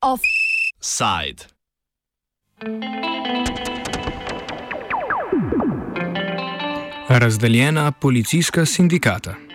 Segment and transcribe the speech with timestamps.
[0.00, 1.44] Offside.
[7.08, 9.49] Razdeljena policijska sindikata.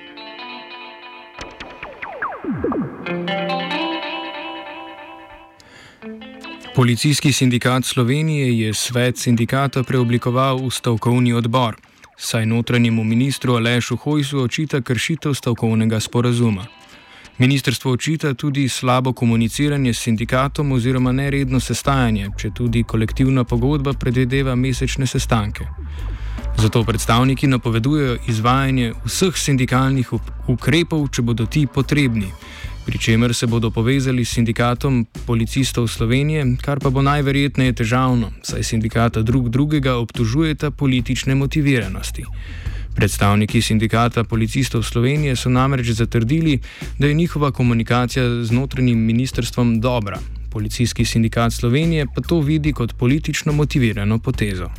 [6.75, 11.75] Policijski sindikat Slovenije je svet sindikata preoblikoval v stavkovni odbor,
[12.17, 16.66] saj notranjemu ministru Alešu Hojsu očita kršitev stavkovnega sporazuma.
[17.38, 24.55] Ministrstvo očita tudi slabo komuniciranje s sindikatom oziroma neredno sestajanje, če tudi kolektivna pogodba predvideva
[24.55, 25.63] mesečne sestanke.
[26.57, 30.13] Zato predstavniki napovedujejo izvajanje vseh sindikalnih
[30.47, 32.31] ukrepov, če bodo ti potrebni,
[32.85, 38.63] pri čemer se bodo povezali s sindikatom policistov Slovenije, kar pa bo najverjetneje težavno, saj
[38.63, 42.25] sindikata drug drugega obtožujeta politične motiviranosti.
[42.95, 46.59] Predstavniki sindikata policistov Slovenije so namreč zatrdili,
[47.00, 50.19] da je njihova komunikacija z notranjim ministrstvom dobra.
[50.52, 54.69] Policijski sindikat Slovenije pa to vidi kot politično motivirano potezo.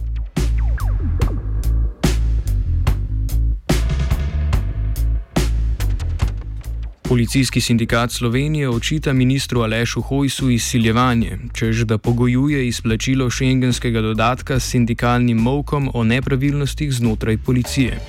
[7.09, 14.71] Policijski sindikat Slovenije očita ministru Alešu Hojsu izsiljevanje, čež da pogojuje izplačilo šengenskega dodatka s
[14.71, 18.01] sindikalnim molkom o nepravilnostih znotraj policije.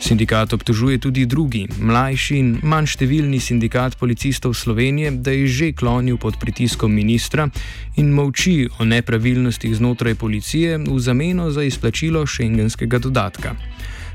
[0.00, 6.16] Sindikat obtožuje tudi drugi, mlajši in manj številni sindikat policistov Slovenije, da je že klonil
[6.16, 7.48] pod pritiskom ministra
[7.96, 13.54] in molči o nepravilnostih znotraj policije v zameno za izplačilo šengenskega dodatka.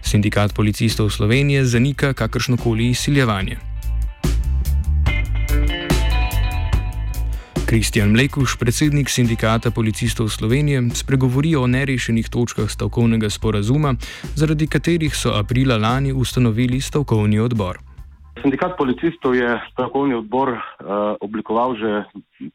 [0.01, 3.74] Sindikat policistov Slovenije zanika kakršnokoli izsiljevanje.
[7.65, 13.95] Kristjan Mlekuš, predsednik sindikata policistov Slovenije, spregovori o nerešenih točkah stavkovnega sporazuma,
[14.37, 17.79] zaradi katerih so aprila lani ustanovili stavkovni odbor.
[18.41, 20.59] Sindikat policistov je stavkovni odbor uh,
[21.25, 22.03] oblikoval že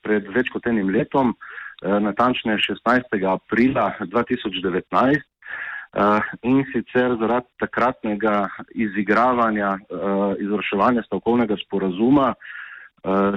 [0.03, 3.19] pred več kot enim letom, uh, natančneje 16.
[3.26, 5.26] aprila 2019.
[5.91, 8.47] Uh, in sicer zaradi takratnega
[8.78, 12.59] izigravanja, uh, izvrševanja stavkovnega sporazuma, uh, Eh,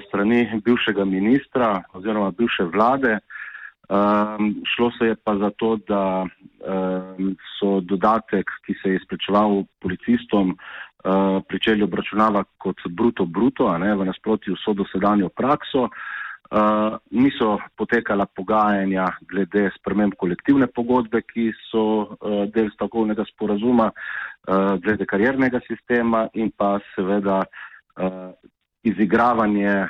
[0.07, 3.19] strani bivšega ministra oziroma bivše vlade.
[3.89, 9.63] Um, šlo se je pa za to, da um, so dodatek, ki se je izplačeval
[9.81, 15.89] policistom, uh, pričeli obračunavati kot bruto bruto, a ne v nasprotju s dosedanjo prakso.
[16.53, 24.79] Uh, niso potekala pogajanja glede sprememb kolektivne pogodbe, ki so uh, del stavkovnega sporazuma, uh,
[24.79, 28.31] glede karjernega sistema in pa seveda uh,
[28.83, 29.87] izigravanje uh,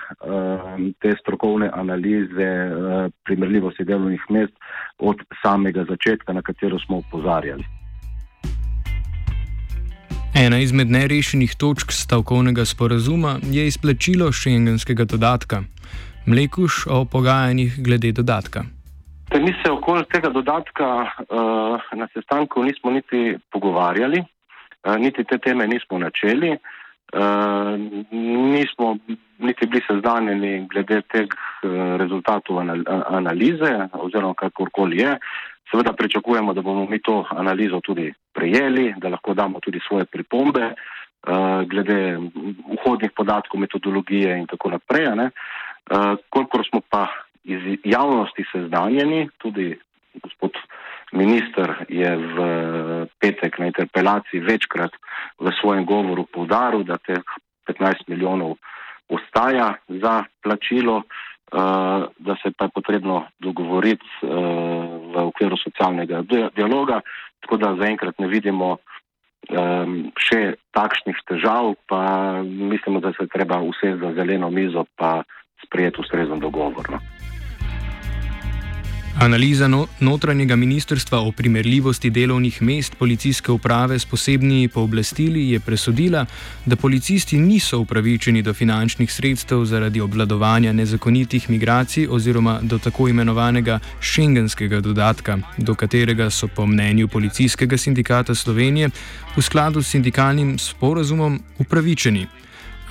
[1.00, 4.54] te strokovne analize uh, primerljivosti delovnih mest
[4.98, 7.64] od samega začetka, na katero smo upozarjali.
[10.36, 15.62] Ena izmed nerešenih točk stavkovnega sporazuma je izplačilo šengenskega dodatka.
[16.26, 18.64] Mlekuš o pogajanjih glede dodatka.
[19.30, 25.38] Te mi se okoli tega dodatka uh, na sestanku nismo niti pogovarjali, uh, niti te
[25.38, 26.50] teme nismo načeli.
[26.50, 26.83] Uh,
[28.12, 28.98] nismo
[29.38, 32.60] niti bili seznanjeni glede teh uh, rezultatov
[33.08, 35.18] analize oziroma kakorkoli je.
[35.72, 40.66] Seveda pričakujemo, da bomo mi to analizo tudi prejeli, da lahko damo tudi svoje pripombe
[40.66, 42.18] uh, glede
[42.84, 45.08] vhodnih podatkov, metodologije in tako naprej.
[45.08, 45.30] Uh,
[46.30, 47.08] kolikor smo pa
[47.44, 49.80] iz javnosti seznanjeni, tudi
[50.24, 50.52] gospod
[51.14, 52.38] Minister je v
[53.22, 54.92] petek na interpelaciji večkrat
[55.40, 57.22] v svojem govoru povdaril, da teh
[57.70, 58.58] 15 milijonov
[59.10, 64.28] ostaja za plačilo, eh, da se pa je potrebno dogovoriti eh,
[65.14, 66.24] v okviru socialnega
[66.56, 67.02] dialoga,
[67.42, 69.86] tako da zaenkrat ne vidimo eh,
[70.18, 75.22] še takšnih težav, pa mislimo, da se treba usesti za zeleno mizo pa
[75.62, 76.90] sprejeti ustrezen dogovor.
[76.90, 77.13] No.
[79.20, 86.26] Analiza no notranjega ministrstva o primerljivosti delovnih mest policijske uprave s posebnimi pooblastili je presodila,
[86.66, 93.80] da policisti niso upravičeni do finančnih sredstev zaradi obvladovanja nezakonitih migracij oziroma do tako imenovanega
[94.00, 98.90] šengenskega dodatka, do katerega so po mnenju policijskega sindikata Slovenije
[99.36, 102.28] v skladu s sindikalnim sporazumom upravičeni.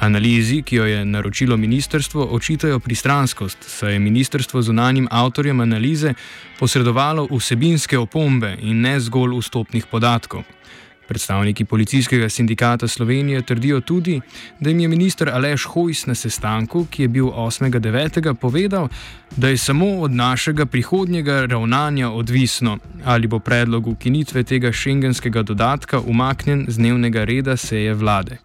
[0.03, 6.15] Analizi, ki jo je naročilo ministrstvo, očitajo pristranskost, saj je ministrstvo zunanjim avtorjem analize
[6.59, 10.43] posredovalo vsebinske opombe in ne zgolj vstopnih podatkov.
[11.09, 14.21] Predstavniki policijskega sindikata Slovenije trdijo tudi,
[14.61, 18.89] da jim je minister Aleš Hojs na sestanku, ki je bil 8.9., povedal,
[19.37, 26.01] da je samo od našega prihodnjega ravnanja odvisno, ali bo predlog ukinitve tega šengenskega dodatka
[26.01, 28.39] umaknjen z dnevnega reda seje vlade.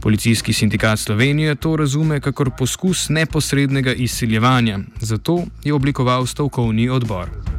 [0.00, 7.57] Policijski sindikat Slovenije to razume kot poskus neposrednega izsiljevanja, zato je oblikoval stavkovni odbor.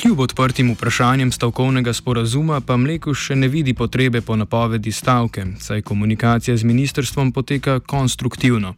[0.00, 5.82] Kljub odprtim vprašanjem stavkovnega sporazuma pa Mleko še ne vidi potrebe po napovedi stavke, saj
[5.82, 8.74] komunikacija z ministrstvom poteka konstruktivno.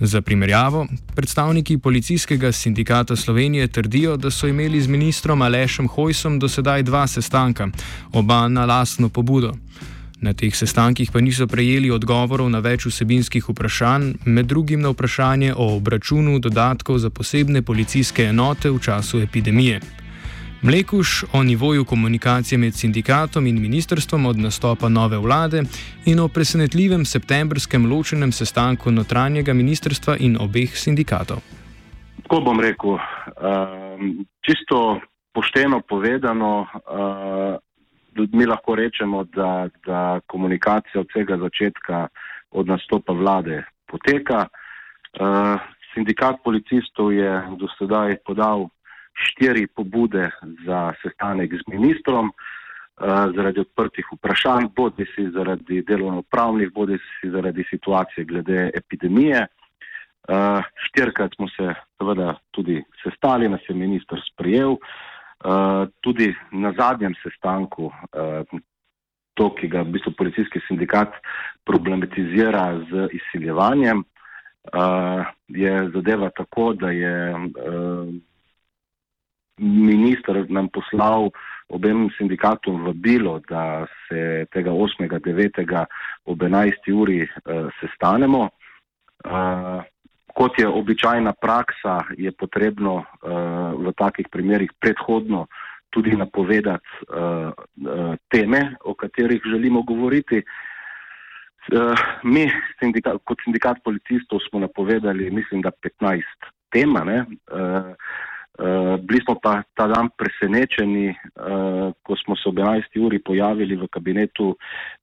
[0.00, 6.48] Za primerjavo, predstavniki policijskega sindikata Slovenije trdijo, da so imeli z ministrom Alešem Hojsom do
[6.48, 7.68] sedaj dva sestanka,
[8.12, 9.52] oba na lastno pobudo.
[10.20, 15.52] Na teh sestankih pa niso prejeli odgovorov na več vsebinskih vprašanj, med drugim na vprašanje
[15.54, 20.03] o obračunu dodatkov za posebne policijske enote v času epidemije.
[20.66, 25.62] Mlekuš o nivoju komunikacije med sindikatom in ministrstvom od nastopa nove vlade
[26.06, 31.38] in o presenetljivem septembrskem ločenem sestanku notranjega ministrstva in obeh sindikatov.
[32.22, 35.00] Tako bom rekel, um, čisto
[35.34, 42.08] pošteno povedano, uh, mi lahko rečemo, da, da komunikacija od vsega začetka,
[42.50, 44.46] od nastopa vlade, poteka.
[45.20, 45.60] Uh,
[45.94, 48.68] sindikat policistov je do sedaj podal
[49.14, 50.30] štiri pobude
[50.66, 52.34] za sestanek z ministrom uh,
[53.36, 59.46] zaradi odprtih vprašanj, bodi si zaradi delovno-pravnih, bodi si zaradi situacije glede epidemije.
[60.28, 64.70] Uh, štirikrat smo se seveda tudi sestali, nas je minister sprijel.
[64.70, 67.92] Uh, tudi na zadnjem sestanku,
[69.34, 71.12] to, ki ga v bistvu policijski sindikat
[71.66, 74.04] problematizira z izsiljevanjem,
[75.48, 77.34] je zadeva tako, da je
[79.58, 81.30] minister nam poslal
[81.68, 85.84] obem sindikatom vabilo, da se tega 8.9.
[86.24, 86.92] ob 11.
[86.92, 88.48] uri uh, sestanemo.
[89.24, 89.82] Uh,
[90.34, 93.06] kot je običajna praksa, je potrebno uh,
[93.78, 95.46] v takih primerih predhodno
[95.94, 100.42] tudi napovedati uh, uh, teme, o katerih želimo govoriti.
[101.72, 106.22] Uh, mi, sindikat, kot sindikat policistov, smo napovedali, mislim, da 15
[106.74, 107.06] tema.
[107.06, 107.94] Uh,
[108.58, 113.00] Uh, bili smo pa ta dan presenečeni, uh, ko smo se ob 11.
[113.02, 114.52] uri pojavili v kabinetu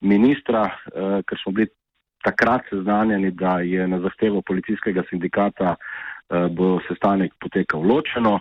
[0.02, 1.68] ministra, uh, ker smo bili
[2.24, 8.40] takrat seznanjeni, da je na zahtevo policijskega sindikata uh, bo sestanek potekal ločeno.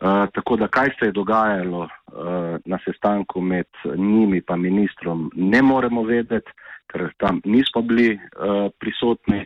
[0.00, 5.62] Uh, tako da kaj se je dogajalo uh, na sestanku med njimi pa ministrom, ne
[5.62, 6.50] moremo vedeti,
[6.88, 9.44] ker tam nismo bili uh, prisotni.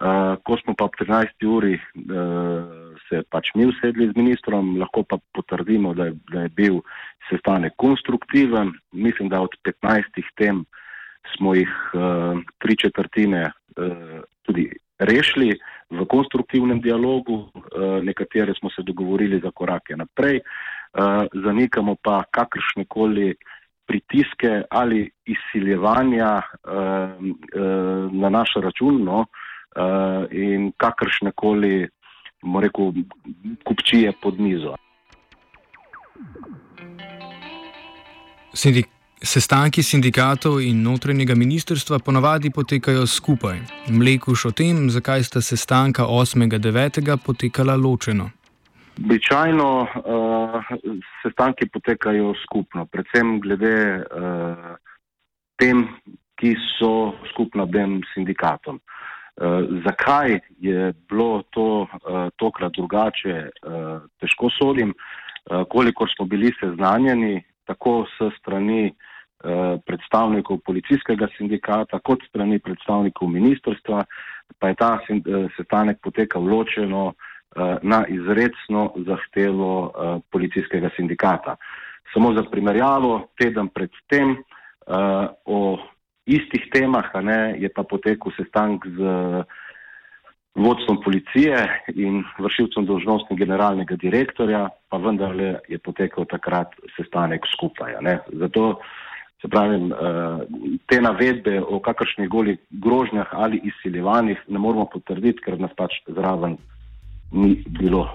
[0.00, 1.46] Uh, ko smo pa ob 13.
[1.48, 6.48] uri uh, se pač mi usedli z ministrom, lahko pa potrdimo, da je, da je
[6.48, 6.80] bil
[7.30, 8.72] sestanek konstruktiven.
[8.92, 10.64] Mislim, da od 15 tem
[11.36, 15.58] smo jih uh, tri četrtine uh, tudi rešili
[15.90, 22.84] v konstruktivnem dialogu, uh, nekatere smo se dogovorili za korake naprej, uh, zanikamo pa kakršne
[22.88, 23.34] koli
[23.86, 29.26] pritiske ali izsiljevanja uh, uh, na naš račun no,
[30.30, 31.88] in kakršne koli
[32.60, 32.92] rekel,
[33.64, 34.76] kupčije pod mizo.
[38.54, 38.88] Sindik
[39.22, 43.58] sestanki sindikatov in notranjega ministrstva ponavadi potekajo skupaj.
[43.88, 47.16] Mlekuš o tem, zakaj sta sestanka 8.9.
[47.26, 48.30] potekala ločeno.
[48.96, 50.68] Običajno uh,
[51.22, 54.76] sestanki potekajo skupno, predvsem glede uh,
[55.60, 55.84] tem,
[56.36, 58.80] ki so skupna obem sindikatom.
[59.36, 61.88] Uh, zakaj je bilo to uh,
[62.36, 70.58] tokrat drugače, uh, težko sodim, uh, koliko smo bili seznanjeni tako s strani uh, predstavnikov
[70.64, 74.04] policijskega sindikata, kot strani predstavnikov ministrstva,
[74.58, 74.98] pa je ta
[75.56, 81.56] sestanek potekal ločeno uh, na izredno zahtevo uh, policijskega sindikata.
[82.14, 85.76] Samo za primerjavo, teden pred tem uh, o
[86.26, 89.44] istih temah, ne, je pa potekal sestanek z
[90.56, 91.56] vodstvom policije
[91.94, 97.98] in vršilcem dožnosti generalnega direktorja, pa vendarle je potekal takrat sestanek skupaj.
[98.32, 98.80] Zato
[99.42, 99.96] se pravim, eh,
[100.86, 106.56] te navedbe o kakršnih goli grožnjah ali izsiljevanjih ne moramo potrditi, ker nas pač zraven
[107.32, 108.08] ni bilo.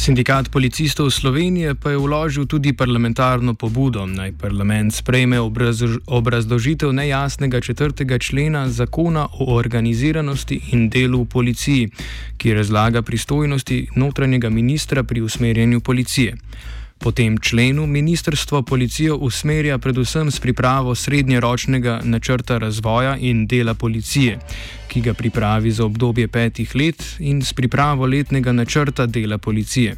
[0.00, 5.36] Sindikat policistov Slovenije pa je vložil tudi parlamentarno pobudo, naj parlament sprejme
[6.06, 11.90] obrazložitev nejasnega četrtega člena zakona o organiziranosti in delu v policiji,
[12.36, 16.36] ki razlaga pristojnosti notranjega ministra pri usmerjanju policije.
[17.00, 24.38] Po tem členu ministrstvo policijo usmerja predvsem s pripravo srednjeročnega načrta razvoja in dela policije,
[24.88, 29.96] ki ga pripravi za obdobje petih let in s pripravo letnega načrta dela policije.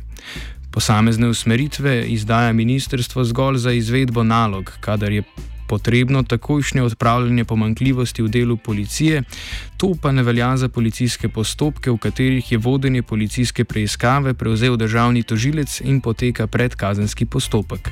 [0.71, 5.23] Posamezne usmeritve izdaja ministrstvo zgolj za izvedbo nalog, kadar je
[5.69, 9.23] potrebno takojšnje odpravljanje pomankljivosti v delu policije,
[9.77, 15.23] to pa ne velja za policijske postopke, v katerih je vodenje policijske preiskave prevzel državni
[15.23, 17.91] tožilec in poteka predkazenski postopek.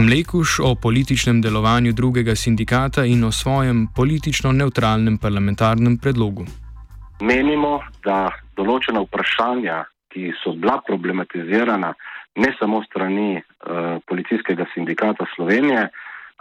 [0.00, 6.46] Mlekuš o političnem delovanju drugega sindikata in o svojem politično neutralnem parlamentarnem predlogu.
[7.20, 11.94] Menimo, da določena vprašanja, ki so bila problematizirana,
[12.36, 15.88] ne samo strani uh, policijskega sindikata Slovenije,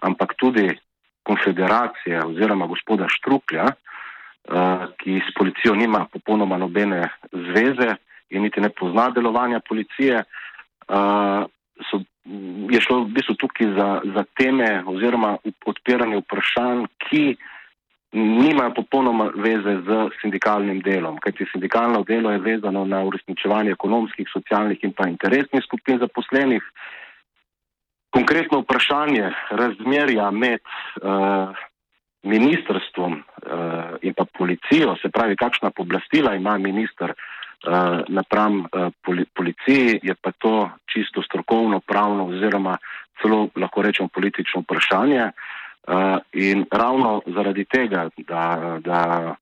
[0.02, 0.68] ampak tudi
[1.24, 7.96] konfederacije oziroma gospoda Štruklja, uh, ki s policijo nima popolnoma nobene zveze
[8.30, 10.24] in niti ne pozna delovanja policije.
[10.88, 11.46] Uh,
[11.90, 12.02] so,
[12.70, 17.24] je šlo v bistvu tukaj za, za teme oziroma odpiranje vprašanj, ki
[18.12, 24.84] nimajo popolnoma veze z sindikalnim delom, kajti sindikalno delo je vezano na uresničevanje ekonomskih, socialnih
[24.84, 26.64] in pa interesnih skupin zaposlenih.
[28.10, 30.60] Konkretno vprašanje razmerja med
[31.02, 31.54] uh,
[32.24, 33.22] ministrstvom uh,
[34.02, 40.16] in pa policijo, se pravi, kakšna poblastila ima minister uh, napram uh, poli policiji, je
[40.22, 42.78] pa to čisto strokovno, pravno oziroma
[43.22, 45.24] celo lahko rečemo politično vprašanje.
[45.24, 45.49] Uh,
[46.34, 49.36] in ravno zaradi tega, da, da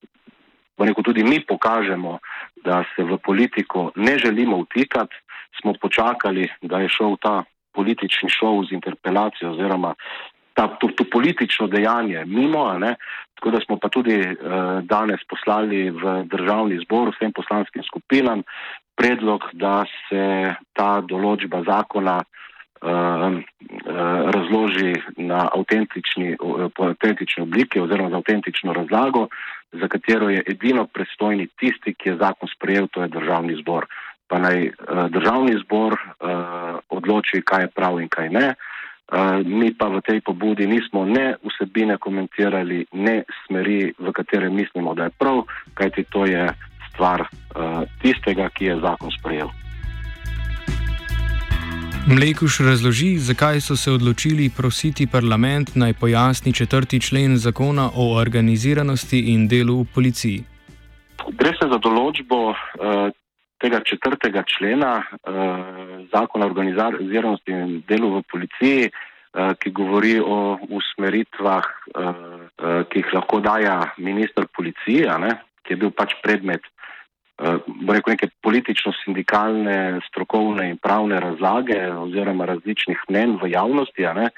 [0.78, 2.20] rekel, tudi mi pokažemo,
[2.64, 5.16] da se v politiko ne želimo vtikati,
[5.62, 9.94] smo počakali, da je šel ta politični šov z interpelacijo oziroma
[10.54, 12.66] ta, to, to politično dejanje mimo.
[13.36, 14.36] Tako da smo pa tudi uh,
[14.82, 18.42] danes poslali v državni zbor vsem poslanskim skupinam
[18.98, 23.38] predlog, da se ta določba zakona uh,
[24.48, 26.38] razloži na avtentični,
[26.76, 29.28] po avtentični obliki oziroma za avtentično razlago,
[29.72, 33.86] za katero je edino predstojni tisti, ki je zakon sprejel, to je državni zbor.
[34.28, 38.54] Pa naj uh, državni zbor uh, odloči, kaj je prav in kaj ne.
[39.08, 44.96] Uh, mi pa v tej pobudi nismo ne vsebine komentirali, ne smeri, v katere mislimo,
[44.96, 46.48] da je prav, kajti to je
[46.90, 47.28] stvar
[48.02, 49.67] tistega, ki je zakon sprejel.
[52.10, 59.20] Mlekuš razloži, zakaj so se odločili prositi parlament naj pojasni četrti člen zakona o organiziranosti
[59.34, 60.44] in delu v policiji.
[61.40, 62.56] Gre se za določbo uh,
[63.60, 65.36] tega četrtega člena uh,
[66.14, 70.40] zakona o organiziranosti in delu v policiji, uh, ki govori o
[70.80, 75.20] usmeritvah, uh, uh, ki jih lahko daja ministr policije,
[75.68, 76.64] ki je bil pač predmet
[77.38, 84.30] rekel, neke politično-sindikalne, strokovne in pravne razlage oziroma različnih mnen v javnosti, ne,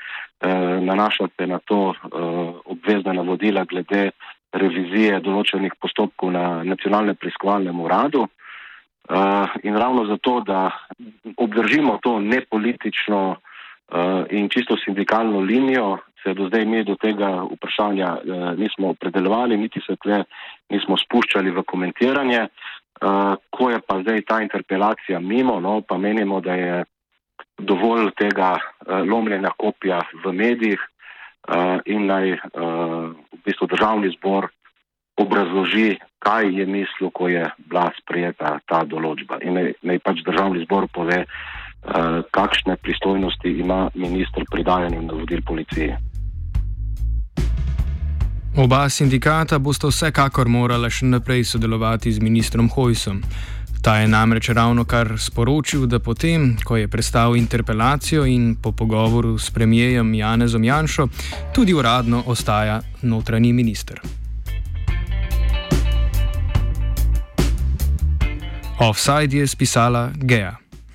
[0.41, 2.17] eh, nanaša se na to eh,
[2.65, 4.11] obvezna navodila glede
[4.51, 8.27] revizije določenih postopkov na nacionalnem preiskovalnem uradu.
[9.63, 10.69] In ravno zato, da
[11.37, 13.35] obdržimo to nepolitično
[14.29, 18.17] in čisto sindikalno linijo, se do zdaj mi do tega vprašanja
[18.57, 20.23] nismo opredeljevali, niti se tle
[20.69, 22.47] nismo spuščali v komentiranje.
[22.99, 26.83] Uh, ko je pa zdaj ta interpelacija mimo, no, pa menimo, da je
[27.57, 32.41] dovolj tega uh, lomljenja kopija v medijih uh, in naj uh,
[33.31, 34.49] v bistvu državni zbor
[35.19, 39.39] obrazloži, kaj je mislil, ko je bila sprejeta ta določba.
[39.47, 45.43] In naj, naj pač državni zbor pove, uh, kakšne pristojnosti ima ministr pri dajanju navodil
[45.47, 45.95] policiji.
[48.57, 53.21] Oba sindikata bosta vsekakor morala še naprej sodelovati z ministrom Hojsom.
[53.81, 59.37] Ta je namreč ravno kar sporočil, da potem, ko je predstavil interpelacijo in po pogovoru
[59.39, 61.07] s premijejem Janezom Janšo,
[61.55, 64.01] tudi uradno ostaja notranji minister.
[68.79, 70.68] Offside je spisala Gea.